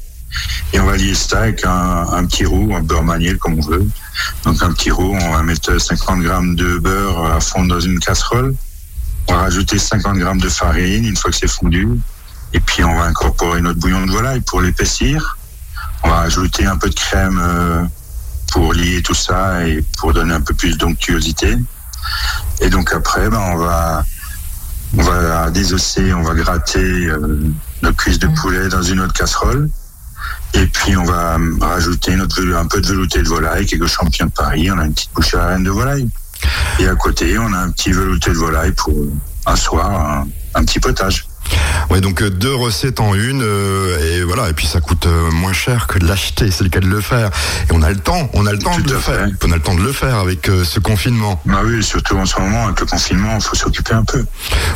Et 0.74 0.80
on 0.80 0.86
va 0.86 0.96
lier 0.96 1.16
ça 1.16 1.42
avec 1.42 1.66
un, 1.66 2.08
un 2.12 2.26
petit 2.26 2.46
roux, 2.46 2.74
un 2.76 2.82
beurre 2.82 3.04
maniel 3.04 3.38
comme 3.38 3.60
on 3.60 3.62
veut. 3.62 3.88
Donc 4.44 4.62
un 4.62 4.72
petit 4.74 4.92
roux, 4.92 5.16
on 5.20 5.32
va 5.32 5.44
mettre 5.44 5.80
50 5.80 6.22
grammes 6.22 6.56
de 6.56 6.78
beurre 6.78 7.26
à 7.34 7.40
fondre 7.40 7.70
dans 7.70 7.80
une 7.80 8.00
casserole. 8.00 8.56
On 9.28 9.34
va 9.34 9.42
rajouter 9.42 9.78
50 9.78 10.18
grammes 10.18 10.42
de 10.42 10.50
farine 10.50 11.06
une 11.06 11.16
fois 11.16 11.32
que 11.32 11.38
c'est 11.38 11.48
fondu. 11.48 11.88
Et 12.54 12.60
puis 12.60 12.84
on 12.84 12.96
va 12.96 13.04
incorporer 13.04 13.62
notre 13.62 13.80
bouillon 13.80 14.06
de 14.06 14.12
volaille 14.12 14.42
pour 14.42 14.62
l'épaissir. 14.62 15.38
On 16.04 16.10
va 16.10 16.18
rajouter 16.18 16.66
un 16.66 16.78
peu 16.78 16.90
de 16.90 16.96
crème 16.96 17.40
euh, 17.42 17.84
pour 18.52 18.74
lier 18.74 19.02
tout 19.02 19.14
ça 19.14 19.68
et 19.68 19.84
pour 19.98 20.14
donner 20.14 20.34
un 20.34 20.42
peu 20.42 20.54
plus 20.54 20.78
d'onctuosité. 20.78 21.58
Et 22.62 22.70
donc 22.70 22.92
après, 22.94 23.30
ben, 23.30 23.40
on 23.40 23.58
va 23.58 24.04
on 24.98 25.04
va 25.04 25.52
désosser, 25.52 26.14
on 26.14 26.24
va 26.24 26.34
gratter 26.34 26.80
euh, 26.80 27.44
nos 27.84 27.94
cuisses 27.94 28.18
de 28.18 28.28
poulet 28.28 28.70
dans 28.70 28.82
une 28.82 29.02
autre 29.02 29.14
casserole. 29.14 29.70
Et 30.54 30.66
puis 30.66 30.96
on 30.98 31.04
va 31.04 31.36
euh, 31.36 31.56
rajouter 31.62 32.14
un 32.14 32.28
peu 32.66 32.82
de 32.82 32.88
velouté 32.88 33.22
de 33.22 33.28
volaille, 33.28 33.66
quelques 33.66 33.88
champignons 33.88 34.28
de 34.28 34.32
Paris, 34.32 34.70
on 34.72 34.80
a 34.80 34.86
une 34.86 34.94
petite 34.94 35.14
bouchée 35.14 35.38
à 35.38 35.42
la 35.42 35.48
reine 35.48 35.64
de 35.64 35.70
volaille. 35.70 36.10
Et 36.80 36.88
à 36.88 36.96
côté, 36.96 37.38
on 37.38 37.54
a 37.54 37.58
un 37.58 37.72
petit 37.72 37.92
velouté 37.92 38.32
de 38.32 38.38
volaille 38.38 38.72
pour 38.72 38.94
euh, 38.94 39.12
un 39.46 39.56
soir, 39.56 40.26
un 40.56 40.66
petit 40.66 40.80
potage. 40.80 41.29
Ouais, 41.90 42.02
donc 42.02 42.22
euh, 42.22 42.30
deux 42.30 42.54
recettes 42.54 43.00
en 43.00 43.16
une, 43.16 43.42
euh, 43.42 43.98
et 44.20 44.24
voilà, 44.24 44.50
et 44.50 44.54
puis 44.54 44.68
ça 44.68 44.80
coûte 44.80 45.06
euh, 45.08 45.32
moins 45.32 45.54
cher 45.54 45.88
que 45.88 45.98
de 45.98 46.06
l'acheter, 46.08 46.52
c'est 46.52 46.64
le 46.64 46.70
cas 46.70 46.80
de 46.80 46.88
le 46.88 47.02
faire. 47.02 47.30
Et 47.70 47.74
on 47.74 47.82
a 47.82 47.90
le 47.90 47.98
temps, 47.98 48.30
on 48.34 48.46
a 48.46 48.52
le 48.52 48.60
temps 48.60 48.76
Tout 48.76 48.82
de 48.84 48.94
le 48.94 49.00
faire. 49.00 49.28
On 49.46 49.52
a 49.52 49.56
le 49.56 49.62
temps 49.62 49.74
de 49.76 49.82
le 49.82 49.92
faire 49.92 50.18
avec 50.18 50.50
euh, 50.50 50.64
ce 50.64 50.80
confinement. 50.80 51.42
Bah 51.46 51.62
oui, 51.66 51.82
surtout 51.84 52.16
en 52.18 52.26
ce 52.26 52.40
moment, 52.40 52.66
avec 52.66 52.80
le 52.80 52.86
confinement, 52.86 53.36
il 53.36 53.42
faut 53.42 53.56
s'occuper 53.56 53.94
un 53.94 54.04
peu. 54.04 54.24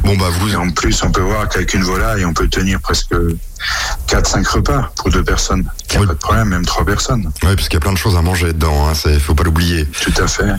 Bon 0.04 0.16
bah 0.18 0.30
vous, 0.40 0.50
Et 0.54 0.56
en 0.56 0.70
plus, 0.72 1.04
on 1.04 1.12
peut 1.12 1.22
voir 1.22 1.48
qu'avec 1.50 1.74
une 1.74 1.84
volaille, 1.84 2.26
on 2.26 2.34
peut 2.34 2.48
tenir 2.48 2.80
presque 2.82 3.14
4-5 4.08 4.46
repas 4.48 4.92
pour 4.96 5.10
deux 5.10 5.24
personnes. 5.24 5.70
Il 5.92 5.98
a 5.98 6.00
Oui. 6.02 6.08
pas 6.08 6.14
de 6.14 6.20
problème, 6.20 6.48
même 6.50 6.66
trois 6.66 6.86
personnes. 6.86 7.26
ouais, 7.44 7.56
parce 7.56 7.68
qu'il 7.70 7.76
y 7.76 7.78
a 7.78 7.80
plein 7.82 7.94
de 7.94 7.98
choses 7.98 8.16
à 8.18 8.22
manger 8.22 8.48
dedans, 8.54 8.88
hein, 8.88 8.94
c'est, 8.96 9.20
faut 9.20 9.36
pas 9.36 9.44
l'oublier. 9.44 9.86
Tout 10.02 10.14
à 10.22 10.28
fait. 10.28 10.52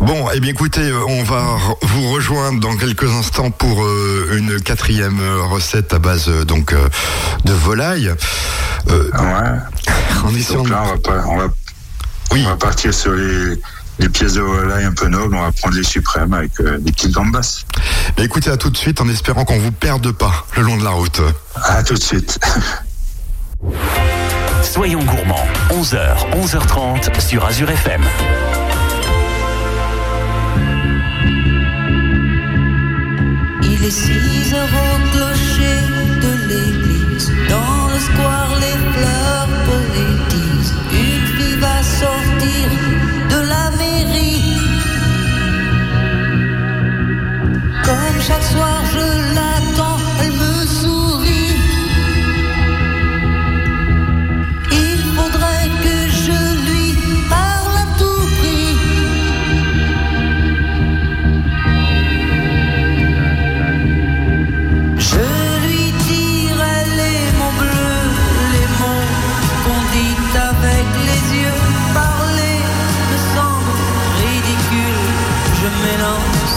Bon, 0.00 0.26
eh 0.34 0.40
bien 0.40 0.50
écoutez, 0.50 0.92
on 1.08 1.22
va 1.24 1.44
vous 1.82 2.10
rejoindre 2.12 2.60
dans 2.60 2.76
quelques 2.76 3.08
instants 3.10 3.50
pour 3.50 3.82
euh, 3.84 4.28
une 4.36 4.60
quatrième 4.60 4.83
euh, 4.92 5.42
recette 5.50 5.92
à 5.94 5.98
base 5.98 6.28
euh, 6.28 6.44
donc 6.44 6.72
euh, 6.72 6.88
de 7.44 7.52
volaille. 7.52 8.12
Euh, 8.90 9.10
Ouais. 9.14 9.58
en 10.24 10.34
essayant 10.34 10.58
Donc 10.58 10.66
de- 10.68 10.72
là, 10.72 10.82
on 10.84 10.88
va, 10.90 10.96
pas, 10.98 11.24
on 11.26 11.36
va, 11.38 11.44
Oui. 12.32 12.42
on 12.44 12.50
va 12.50 12.56
partir 12.56 12.92
sur 12.92 13.12
les, 13.12 13.58
les 13.98 14.08
pièces 14.08 14.34
de 14.34 14.40
volaille 14.42 14.84
un 14.84 14.92
peu 14.92 15.08
nobles. 15.08 15.34
On 15.34 15.42
va 15.42 15.52
prendre 15.52 15.76
les 15.76 15.84
suprêmes 15.84 16.32
avec 16.34 16.52
euh, 16.60 16.78
des 16.78 16.92
petites 16.92 17.12
gambas. 17.12 17.64
Mais 18.18 18.24
écoutez 18.24 18.50
à 18.50 18.56
tout 18.56 18.70
de 18.70 18.76
suite 18.76 19.00
en 19.00 19.08
espérant 19.08 19.44
qu'on 19.44 19.58
vous 19.58 19.72
perde 19.72 20.12
pas 20.12 20.44
le 20.56 20.62
long 20.62 20.76
de 20.76 20.84
la 20.84 20.90
route. 20.90 21.20
À 21.62 21.82
tout 21.82 21.94
de 21.94 22.02
suite. 22.02 22.38
Soyons 24.62 25.02
gourmands, 25.04 25.46
11h, 25.70 26.16
11h30 26.34 27.20
sur 27.20 27.44
Azure 27.44 27.70
FM. 27.70 28.02
Il 33.62 33.84
est 33.84 33.90
6 33.90 34.12
chaque 48.26 48.42
soir, 48.42 48.73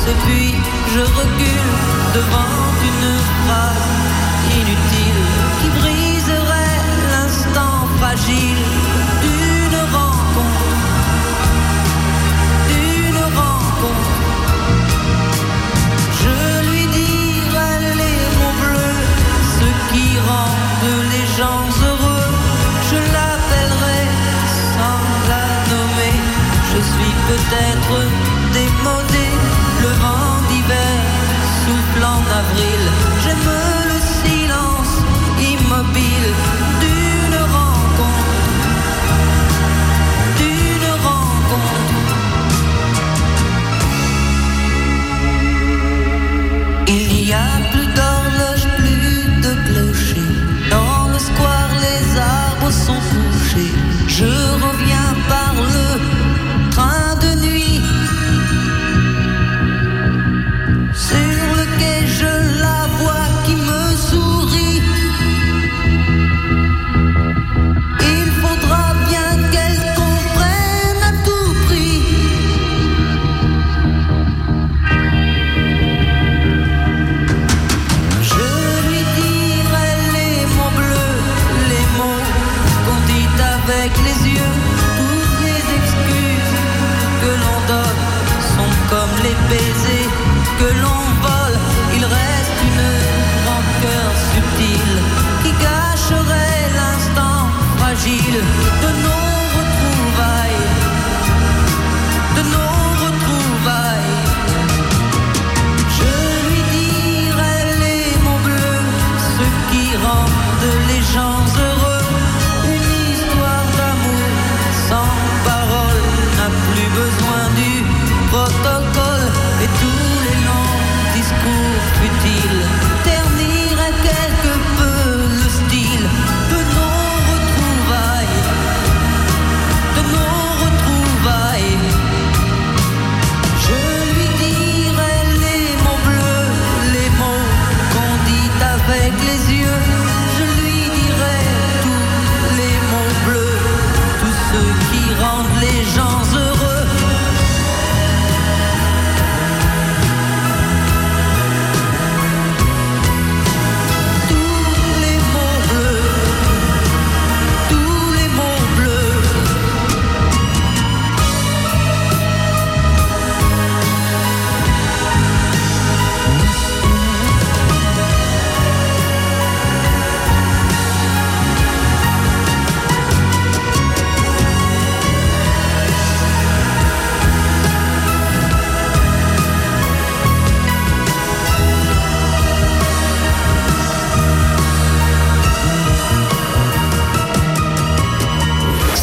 et 0.09 0.15
puis 0.25 0.53
je 0.93 1.01
recule 1.01 1.71
devant 2.13 2.53
une 2.89 3.11
phrase 3.43 4.26
J'aime 33.23 33.49
le 33.89 33.99
silence 33.99 34.93
immobile 35.39 36.56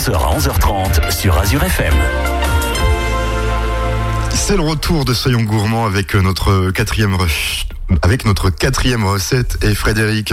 11h 0.00 0.14
à 0.14 0.38
11h30 0.38 1.10
sur 1.10 1.36
Azure 1.36 1.62
FM. 1.62 1.92
C'est 4.30 4.56
le 4.56 4.62
retour 4.62 5.04
de 5.04 5.12
Soyons 5.12 5.42
Gourmands 5.42 5.84
avec 5.84 6.14
notre 6.14 6.70
quatrième 6.70 7.14
re- 7.16 7.66
avec 8.00 8.24
notre 8.24 8.48
quatrième 8.48 9.04
recette 9.04 9.62
et 9.62 9.74
Frédéric. 9.74 10.32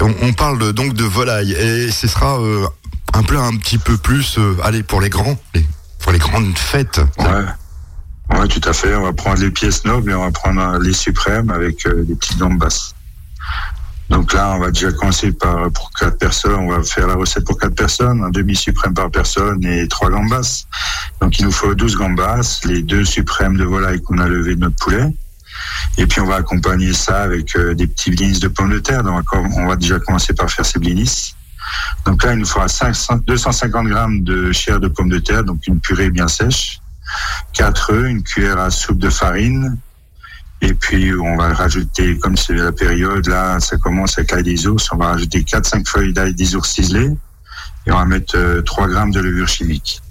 On, 0.00 0.12
on 0.22 0.32
parle 0.32 0.72
donc 0.72 0.94
de 0.94 1.04
volaille 1.04 1.52
et 1.52 1.92
ce 1.92 2.08
sera 2.08 2.40
euh, 2.40 2.66
un 3.14 3.22
plat 3.22 3.42
un 3.42 3.56
petit 3.56 3.78
peu 3.78 3.96
plus, 3.96 4.36
euh, 4.38 4.56
allez 4.64 4.82
pour 4.82 5.00
les 5.00 5.10
grands, 5.10 5.38
les- 5.54 5.64
pour 6.00 6.10
les 6.10 6.18
grandes 6.18 6.58
fêtes. 6.58 7.00
Ouais. 7.20 8.36
Ouais, 8.36 8.48
tout 8.48 8.68
à 8.68 8.72
fait. 8.72 8.96
On 8.96 9.02
va 9.04 9.12
prendre 9.12 9.38
les 9.40 9.52
pièces 9.52 9.84
nobles 9.84 10.10
et 10.10 10.14
on 10.14 10.24
va 10.24 10.32
prendre 10.32 10.76
les 10.78 10.92
suprêmes 10.92 11.50
avec 11.50 11.86
euh, 11.86 12.02
des 12.04 12.16
petites 12.16 12.38
gambas. 12.38 12.94
Donc 14.10 14.32
là, 14.32 14.54
on 14.56 14.58
va 14.58 14.70
déjà 14.70 14.90
commencer 14.92 15.32
par 15.32 15.70
pour 15.70 15.90
quatre 15.98 16.16
personnes. 16.18 16.54
On 16.54 16.70
va 16.70 16.82
faire 16.82 17.06
la 17.06 17.14
recette 17.14 17.44
pour 17.44 17.58
quatre 17.58 17.74
personnes, 17.74 18.22
un 18.22 18.30
demi 18.30 18.56
suprême 18.56 18.94
par 18.94 19.10
personne 19.10 19.62
et 19.64 19.86
trois 19.88 20.08
gambas. 20.10 20.64
Donc 21.20 21.38
il 21.38 21.44
nous 21.44 21.52
faut 21.52 21.74
12 21.74 21.96
gambas, 21.96 22.60
les 22.64 22.82
deux 22.82 23.04
suprêmes 23.04 23.56
de 23.56 23.64
volaille 23.64 24.00
qu'on 24.00 24.18
a 24.18 24.26
levés 24.26 24.54
de 24.54 24.60
notre 24.60 24.76
poulet. 24.76 25.04
Et 25.98 26.06
puis 26.06 26.20
on 26.20 26.26
va 26.26 26.36
accompagner 26.36 26.92
ça 26.94 27.22
avec 27.22 27.54
euh, 27.56 27.74
des 27.74 27.86
petits 27.86 28.10
blinis 28.10 28.38
de 28.40 28.48
pommes 28.48 28.70
de 28.70 28.78
terre. 28.78 29.02
Donc 29.02 29.24
on 29.32 29.42
va- 29.42 29.48
on 29.56 29.66
va 29.66 29.76
déjà 29.76 29.98
commencer 29.98 30.32
par 30.32 30.50
faire 30.50 30.64
ces 30.64 30.78
blinis. 30.78 31.34
Donc 32.06 32.22
là, 32.24 32.32
il 32.32 32.38
nous 32.38 32.46
faudra 32.46 32.68
500 32.68 33.18
250 33.26 33.88
grammes 33.88 34.22
de 34.22 34.52
chair 34.52 34.80
de 34.80 34.88
pommes 34.88 35.10
de 35.10 35.18
terre, 35.18 35.44
donc 35.44 35.66
une 35.66 35.80
purée 35.80 36.08
bien 36.08 36.28
sèche. 36.28 36.80
4 37.52 37.92
œufs, 37.92 38.08
une 38.08 38.22
cuillère 38.22 38.58
à 38.58 38.70
soupe 38.70 38.98
de 38.98 39.10
farine. 39.10 39.76
Et 40.60 40.74
puis, 40.74 41.14
on 41.14 41.36
va 41.36 41.54
rajouter, 41.54 42.18
comme 42.18 42.36
c'est 42.36 42.54
la 42.54 42.72
période, 42.72 43.26
là, 43.28 43.60
ça 43.60 43.76
commence 43.76 44.18
avec 44.18 44.32
l'ail 44.32 44.42
des 44.42 44.66
ours, 44.66 44.88
on 44.92 44.96
va 44.96 45.08
rajouter 45.08 45.42
4-5 45.42 45.88
feuilles 45.88 46.12
d'ail 46.12 46.34
des 46.34 46.56
ours 46.56 46.68
ciselées. 46.68 47.10
Et 47.86 47.92
on 47.92 47.96
va 47.96 48.04
mettre 48.04 48.36
euh, 48.36 48.62
3 48.62 48.88
grammes 48.88 49.12
de 49.12 49.20
levure 49.20 49.48
chimique. 49.48 50.02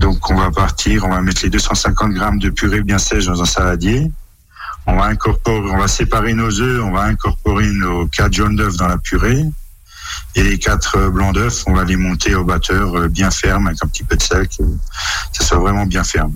Donc, 0.00 0.30
on 0.30 0.34
va 0.34 0.50
partir, 0.50 1.04
on 1.04 1.10
va 1.10 1.22
mettre 1.22 1.42
les 1.42 1.50
250 1.50 2.12
grammes 2.12 2.38
de 2.38 2.50
purée 2.50 2.82
bien 2.82 2.98
sèche 2.98 3.26
dans 3.26 3.40
un 3.40 3.46
saladier. 3.46 4.10
On 4.86 4.96
va 4.96 5.06
incorporer, 5.06 5.70
on 5.70 5.78
va 5.78 5.88
séparer 5.88 6.34
nos 6.34 6.60
œufs, 6.60 6.82
on 6.82 6.92
va 6.92 7.04
incorporer 7.04 7.66
nos 7.68 8.06
4 8.08 8.32
jaunes 8.32 8.56
d'œufs 8.56 8.76
dans 8.76 8.88
la 8.88 8.98
purée. 8.98 9.44
Et 10.34 10.42
les 10.42 10.58
4 10.58 10.96
euh, 10.96 11.10
blancs 11.10 11.34
d'œufs, 11.34 11.64
on 11.66 11.74
va 11.74 11.84
les 11.84 11.96
monter 11.96 12.34
au 12.34 12.44
batteur 12.44 12.96
euh, 12.96 13.08
bien 13.08 13.30
ferme 13.30 13.68
avec 13.68 13.78
un 13.82 13.86
petit 13.86 14.04
peu 14.04 14.16
de 14.16 14.22
sel, 14.22 14.48
que 14.48 14.64
ça 15.32 15.44
soit 15.44 15.58
vraiment 15.58 15.86
bien 15.86 16.04
ferme. 16.04 16.32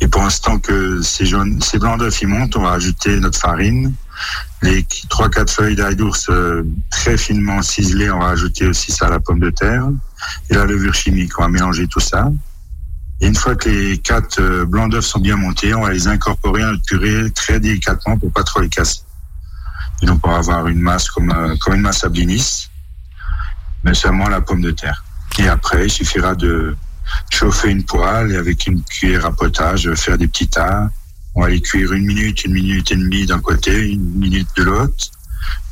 Et 0.00 0.08
pour 0.08 0.22
l'instant 0.22 0.58
que 0.58 1.00
ces, 1.02 1.26
jaunes, 1.26 1.60
ces 1.62 1.78
blancs 1.78 1.98
d'œufs 1.98 2.20
ils 2.22 2.28
montent, 2.28 2.56
on 2.56 2.62
va 2.62 2.72
ajouter 2.72 3.18
notre 3.20 3.38
farine, 3.38 3.94
les 4.62 4.82
3-4 4.82 5.50
feuilles 5.50 5.76
d'ail 5.76 5.96
d'ours 5.96 6.26
euh, 6.30 6.64
très 6.90 7.16
finement 7.16 7.62
ciselées, 7.62 8.10
on 8.10 8.18
va 8.18 8.28
ajouter 8.28 8.66
aussi 8.66 8.92
ça 8.92 9.06
à 9.06 9.10
la 9.10 9.20
pomme 9.20 9.40
de 9.40 9.50
terre, 9.50 9.88
et 10.50 10.54
la 10.54 10.64
levure 10.64 10.94
chimique, 10.94 11.38
on 11.38 11.42
va 11.42 11.48
mélanger 11.48 11.86
tout 11.88 12.00
ça. 12.00 12.30
Et 13.20 13.28
une 13.28 13.34
fois 13.34 13.56
que 13.56 13.68
les 13.68 13.98
quatre 13.98 14.40
euh, 14.40 14.66
blancs 14.66 14.90
d'œufs 14.90 15.04
sont 15.04 15.20
bien 15.20 15.36
montés, 15.36 15.74
on 15.74 15.82
va 15.82 15.92
les 15.92 16.06
incorporer 16.08 16.62
à 16.62 16.72
notre 16.72 16.84
purée 16.84 17.30
très 17.30 17.60
délicatement 17.60 18.18
pour 18.18 18.30
pas 18.32 18.42
trop 18.42 18.60
les 18.60 18.68
casser. 18.68 19.00
Et 20.02 20.06
donc 20.06 20.26
on 20.26 20.30
va 20.30 20.36
avoir 20.36 20.66
une 20.66 20.80
masse 20.80 21.08
comme, 21.08 21.30
euh, 21.30 21.56
comme 21.60 21.74
une 21.74 21.80
masse 21.80 22.04
à 22.04 22.08
blinis, 22.08 22.68
mais 23.84 23.94
seulement 23.94 24.28
la 24.28 24.40
pomme 24.40 24.60
de 24.60 24.70
terre. 24.70 25.04
Et 25.38 25.48
après, 25.48 25.86
il 25.86 25.90
suffira 25.90 26.34
de 26.34 26.76
chauffer 27.30 27.70
une 27.70 27.84
poêle 27.84 28.32
et 28.32 28.36
avec 28.36 28.66
une 28.66 28.82
cuillère 28.82 29.26
à 29.26 29.32
potage, 29.32 29.92
faire 29.94 30.18
des 30.18 30.28
petits 30.28 30.48
tas. 30.48 30.90
On 31.34 31.42
va 31.42 31.48
les 31.48 31.60
cuire 31.60 31.92
une 31.92 32.06
minute, 32.06 32.44
une 32.44 32.54
minute 32.54 32.90
et 32.92 32.96
demie 32.96 33.26
d'un 33.26 33.40
côté, 33.40 33.90
une 33.90 34.18
minute 34.18 34.48
de 34.56 34.62
l'autre. 34.62 35.10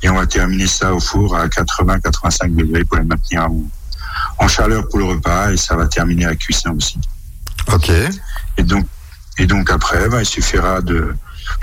Et 0.02 0.08
on 0.08 0.14
va 0.14 0.26
terminer 0.26 0.66
ça 0.66 0.92
au 0.94 1.00
four 1.00 1.34
à 1.36 1.46
80-85 1.48 2.54
degrés 2.54 2.84
pour 2.84 2.98
les 2.98 3.04
maintenir 3.04 3.44
en, 3.44 3.62
en 4.38 4.48
chaleur 4.48 4.88
pour 4.88 4.98
le 4.98 5.06
repas 5.06 5.52
et 5.52 5.56
ça 5.56 5.76
va 5.76 5.86
terminer 5.86 6.26
la 6.26 6.36
cuisson 6.36 6.76
aussi. 6.76 6.98
Ok. 7.72 7.90
Et 8.58 8.62
donc, 8.62 8.86
et 9.38 9.46
donc 9.46 9.70
après, 9.70 10.08
bah, 10.08 10.20
il 10.20 10.26
suffira 10.26 10.80
de 10.80 11.14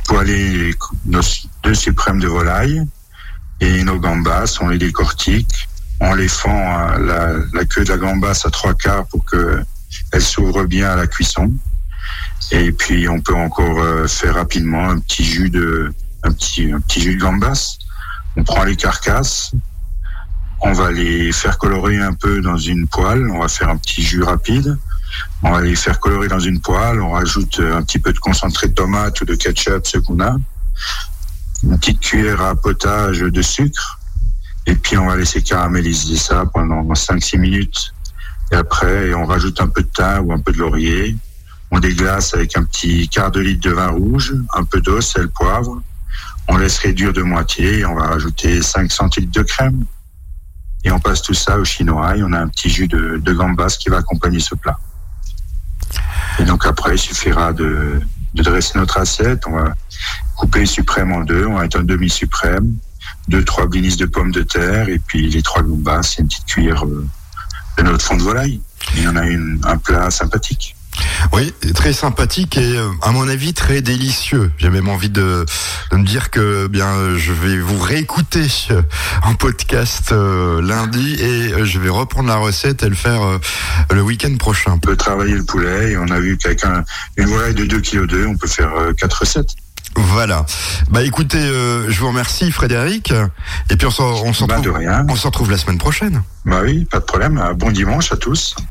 poêler 0.05 0.75
nos 1.05 1.21
deux 1.63 1.73
suprêmes 1.73 2.19
de 2.19 2.27
volaille 2.27 2.83
et 3.59 3.83
nos 3.83 3.99
gambas, 3.99 4.57
on 4.61 4.69
les 4.69 4.77
décortique, 4.77 5.69
on 6.01 6.15
les 6.15 6.27
fend 6.27 6.51
à 6.51 6.97
la, 6.97 7.65
queue 7.65 7.83
de 7.83 7.89
la 7.89 7.97
gambasse 7.97 8.45
à 8.45 8.49
trois 8.49 8.73
quarts 8.73 9.05
pour 9.05 9.23
que 9.23 9.63
elle 10.11 10.21
s'ouvre 10.21 10.65
bien 10.65 10.89
à 10.89 10.95
la 10.95 11.07
cuisson. 11.07 11.51
Et 12.51 12.71
puis 12.71 13.07
on 13.07 13.21
peut 13.21 13.35
encore 13.35 13.79
euh, 13.79 14.07
faire 14.07 14.35
rapidement 14.35 14.89
un 14.89 14.99
petit 14.99 15.23
jus 15.23 15.49
de 15.49 15.93
un 16.23 16.31
petit 16.33 16.71
un 16.71 16.81
petit 16.81 17.01
jus 17.01 17.15
de 17.15 17.21
gambas. 17.21 17.77
On 18.35 18.43
prend 18.43 18.63
les 18.63 18.75
carcasses, 18.75 19.51
on 20.61 20.73
va 20.73 20.91
les 20.91 21.31
faire 21.31 21.57
colorer 21.57 21.97
un 21.97 22.13
peu 22.13 22.41
dans 22.41 22.57
une 22.57 22.87
poêle, 22.87 23.29
on 23.29 23.39
va 23.39 23.47
faire 23.47 23.69
un 23.69 23.77
petit 23.77 24.01
jus 24.01 24.23
rapide. 24.23 24.77
On 25.43 25.51
va 25.51 25.61
les 25.61 25.75
faire 25.75 25.99
colorer 25.99 26.29
dans 26.29 26.39
une 26.39 26.61
poêle, 26.61 27.01
on 27.01 27.11
rajoute 27.11 27.59
euh, 27.59 27.77
un 27.77 27.83
petit 27.83 27.99
peu 27.99 28.13
de 28.13 28.19
concentré 28.19 28.69
de 28.69 28.73
tomate 28.73 29.19
ou 29.21 29.25
de 29.25 29.35
ketchup, 29.35 29.85
ce 29.85 29.97
qu'on 29.97 30.19
a. 30.21 30.37
Une 31.63 31.77
petite 31.77 31.99
cuillère 31.99 32.41
à 32.41 32.55
potage 32.55 33.19
de 33.19 33.41
sucre. 33.41 33.99
Et 34.67 34.75
puis 34.75 34.97
on 34.97 35.07
va 35.07 35.15
laisser 35.15 35.41
caraméliser 35.41 36.17
ça 36.17 36.45
pendant 36.53 36.83
5-6 36.83 37.39
minutes. 37.39 37.93
Et 38.51 38.55
après, 38.55 39.13
on 39.13 39.25
rajoute 39.25 39.59
un 39.61 39.67
peu 39.67 39.81
de 39.81 39.89
thym 39.93 40.25
ou 40.25 40.33
un 40.33 40.39
peu 40.39 40.51
de 40.51 40.57
laurier. 40.57 41.15
On 41.71 41.79
déglace 41.79 42.33
avec 42.33 42.57
un 42.57 42.63
petit 42.63 43.07
quart 43.07 43.31
de 43.31 43.39
litre 43.39 43.69
de 43.69 43.73
vin 43.73 43.87
rouge, 43.87 44.33
un 44.53 44.63
peu 44.63 44.81
d'eau, 44.81 44.99
sel, 44.99 45.29
poivre. 45.29 45.81
On 46.49 46.57
laisse 46.57 46.77
réduire 46.79 47.13
de 47.13 47.21
moitié 47.21 47.79
et 47.79 47.85
on 47.85 47.95
va 47.95 48.07
rajouter 48.07 48.61
5 48.61 48.91
centilitres 48.91 49.31
de 49.31 49.43
crème. 49.43 49.85
Et 50.83 50.91
on 50.91 50.99
passe 50.99 51.21
tout 51.21 51.33
ça 51.33 51.57
au 51.57 51.63
chinois 51.63 52.17
et 52.17 52.23
on 52.23 52.33
a 52.33 52.39
un 52.39 52.47
petit 52.47 52.69
jus 52.69 52.87
de, 52.87 53.21
de 53.23 53.33
gambas 53.33 53.77
qui 53.79 53.89
va 53.89 53.97
accompagner 53.97 54.39
ce 54.39 54.55
plat. 54.55 54.77
Et 56.39 56.43
donc 56.43 56.65
après, 56.65 56.95
il 56.95 56.99
suffira 56.99 57.53
de, 57.53 58.01
de 58.33 58.43
dresser 58.43 58.77
notre 58.77 58.97
assiette. 58.97 59.43
On 59.47 59.51
va 59.51 59.73
couper 60.35 60.61
le 60.61 60.65
suprême 60.65 61.11
en 61.11 61.21
deux. 61.21 61.45
On 61.45 61.53
va 61.53 61.61
mettre 61.61 61.79
un 61.79 61.83
demi-suprême, 61.83 62.75
deux, 63.27 63.43
trois 63.45 63.67
blinis 63.67 63.95
de 63.97 64.05
pommes 64.05 64.31
de 64.31 64.41
terre 64.43 64.89
et 64.89 64.99
puis 64.99 65.29
les 65.29 65.41
trois 65.41 65.61
gambas 65.63 66.15
et 66.17 66.21
une 66.21 66.27
petite 66.27 66.45
cuillère 66.45 66.85
euh, 66.85 67.05
de 67.77 67.83
notre 67.83 68.03
fond 68.05 68.17
de 68.17 68.23
volaille. 68.23 68.61
Et 68.97 69.07
on 69.07 69.15
a 69.15 69.25
une, 69.25 69.59
un 69.63 69.77
plat 69.77 70.09
sympathique. 70.11 70.75
Oui, 71.31 71.53
très 71.73 71.93
sympathique 71.93 72.57
et 72.57 72.77
euh, 72.77 72.89
à 73.01 73.11
mon 73.11 73.27
avis 73.29 73.53
très 73.53 73.81
délicieux. 73.81 74.51
J'ai 74.57 74.69
même 74.69 74.89
envie 74.89 75.09
de, 75.09 75.45
de 75.91 75.97
me 75.97 76.03
dire 76.05 76.29
que 76.31 76.67
bien 76.67 76.87
euh, 76.87 77.17
je 77.17 77.31
vais 77.31 77.57
vous 77.59 77.79
réécouter 77.79 78.45
en 79.23 79.33
podcast 79.35 80.11
euh, 80.11 80.61
lundi 80.61 81.13
et 81.13 81.63
je 81.65 81.79
vais 81.79 81.89
reprendre 81.89 82.27
la 82.27 82.35
recette 82.35 82.83
et 82.83 82.89
le 82.89 82.95
faire 82.95 83.21
euh, 83.23 83.37
le 83.91 84.01
week-end 84.01 84.35
prochain. 84.37 84.73
On 84.73 84.79
peut 84.79 84.97
travailler 84.97 85.35
le 85.35 85.43
poulet 85.45 85.91
et 85.91 85.97
on 85.97 86.07
a 86.09 86.19
vu 86.19 86.37
qu'avec 86.37 86.65
un- 86.65 86.83
une 87.17 87.27
volaille 87.27 87.55
de 87.55 87.65
2 87.65 87.79
kg 87.79 88.05
2, 88.07 88.25
on 88.25 88.35
peut 88.35 88.47
faire 88.47 88.71
quatre 88.97 89.21
recettes. 89.21 89.51
Voilà. 89.95 90.45
Bah 90.89 91.03
écoutez, 91.03 91.37
euh, 91.37 91.89
je 91.89 91.99
vous 91.99 92.07
remercie 92.07 92.51
Frédéric 92.51 93.13
et 93.69 93.75
puis 93.75 93.87
on 93.87 93.91
s'en 93.91 94.03
on 94.13 94.31
Bah, 94.47 94.55
de 94.59 94.69
retrouve, 94.69 94.75
rien. 94.77 95.05
on 95.09 95.15
se 95.15 95.27
retrouve 95.27 95.51
la 95.51 95.57
semaine 95.57 95.77
prochaine. 95.77 96.23
Bah 96.45 96.61
oui, 96.63 96.85
pas 96.85 96.99
de 96.99 97.03
problème. 97.05 97.41
Bon 97.57 97.71
dimanche 97.71 98.11
à 98.11 98.17
tous. 98.17 98.55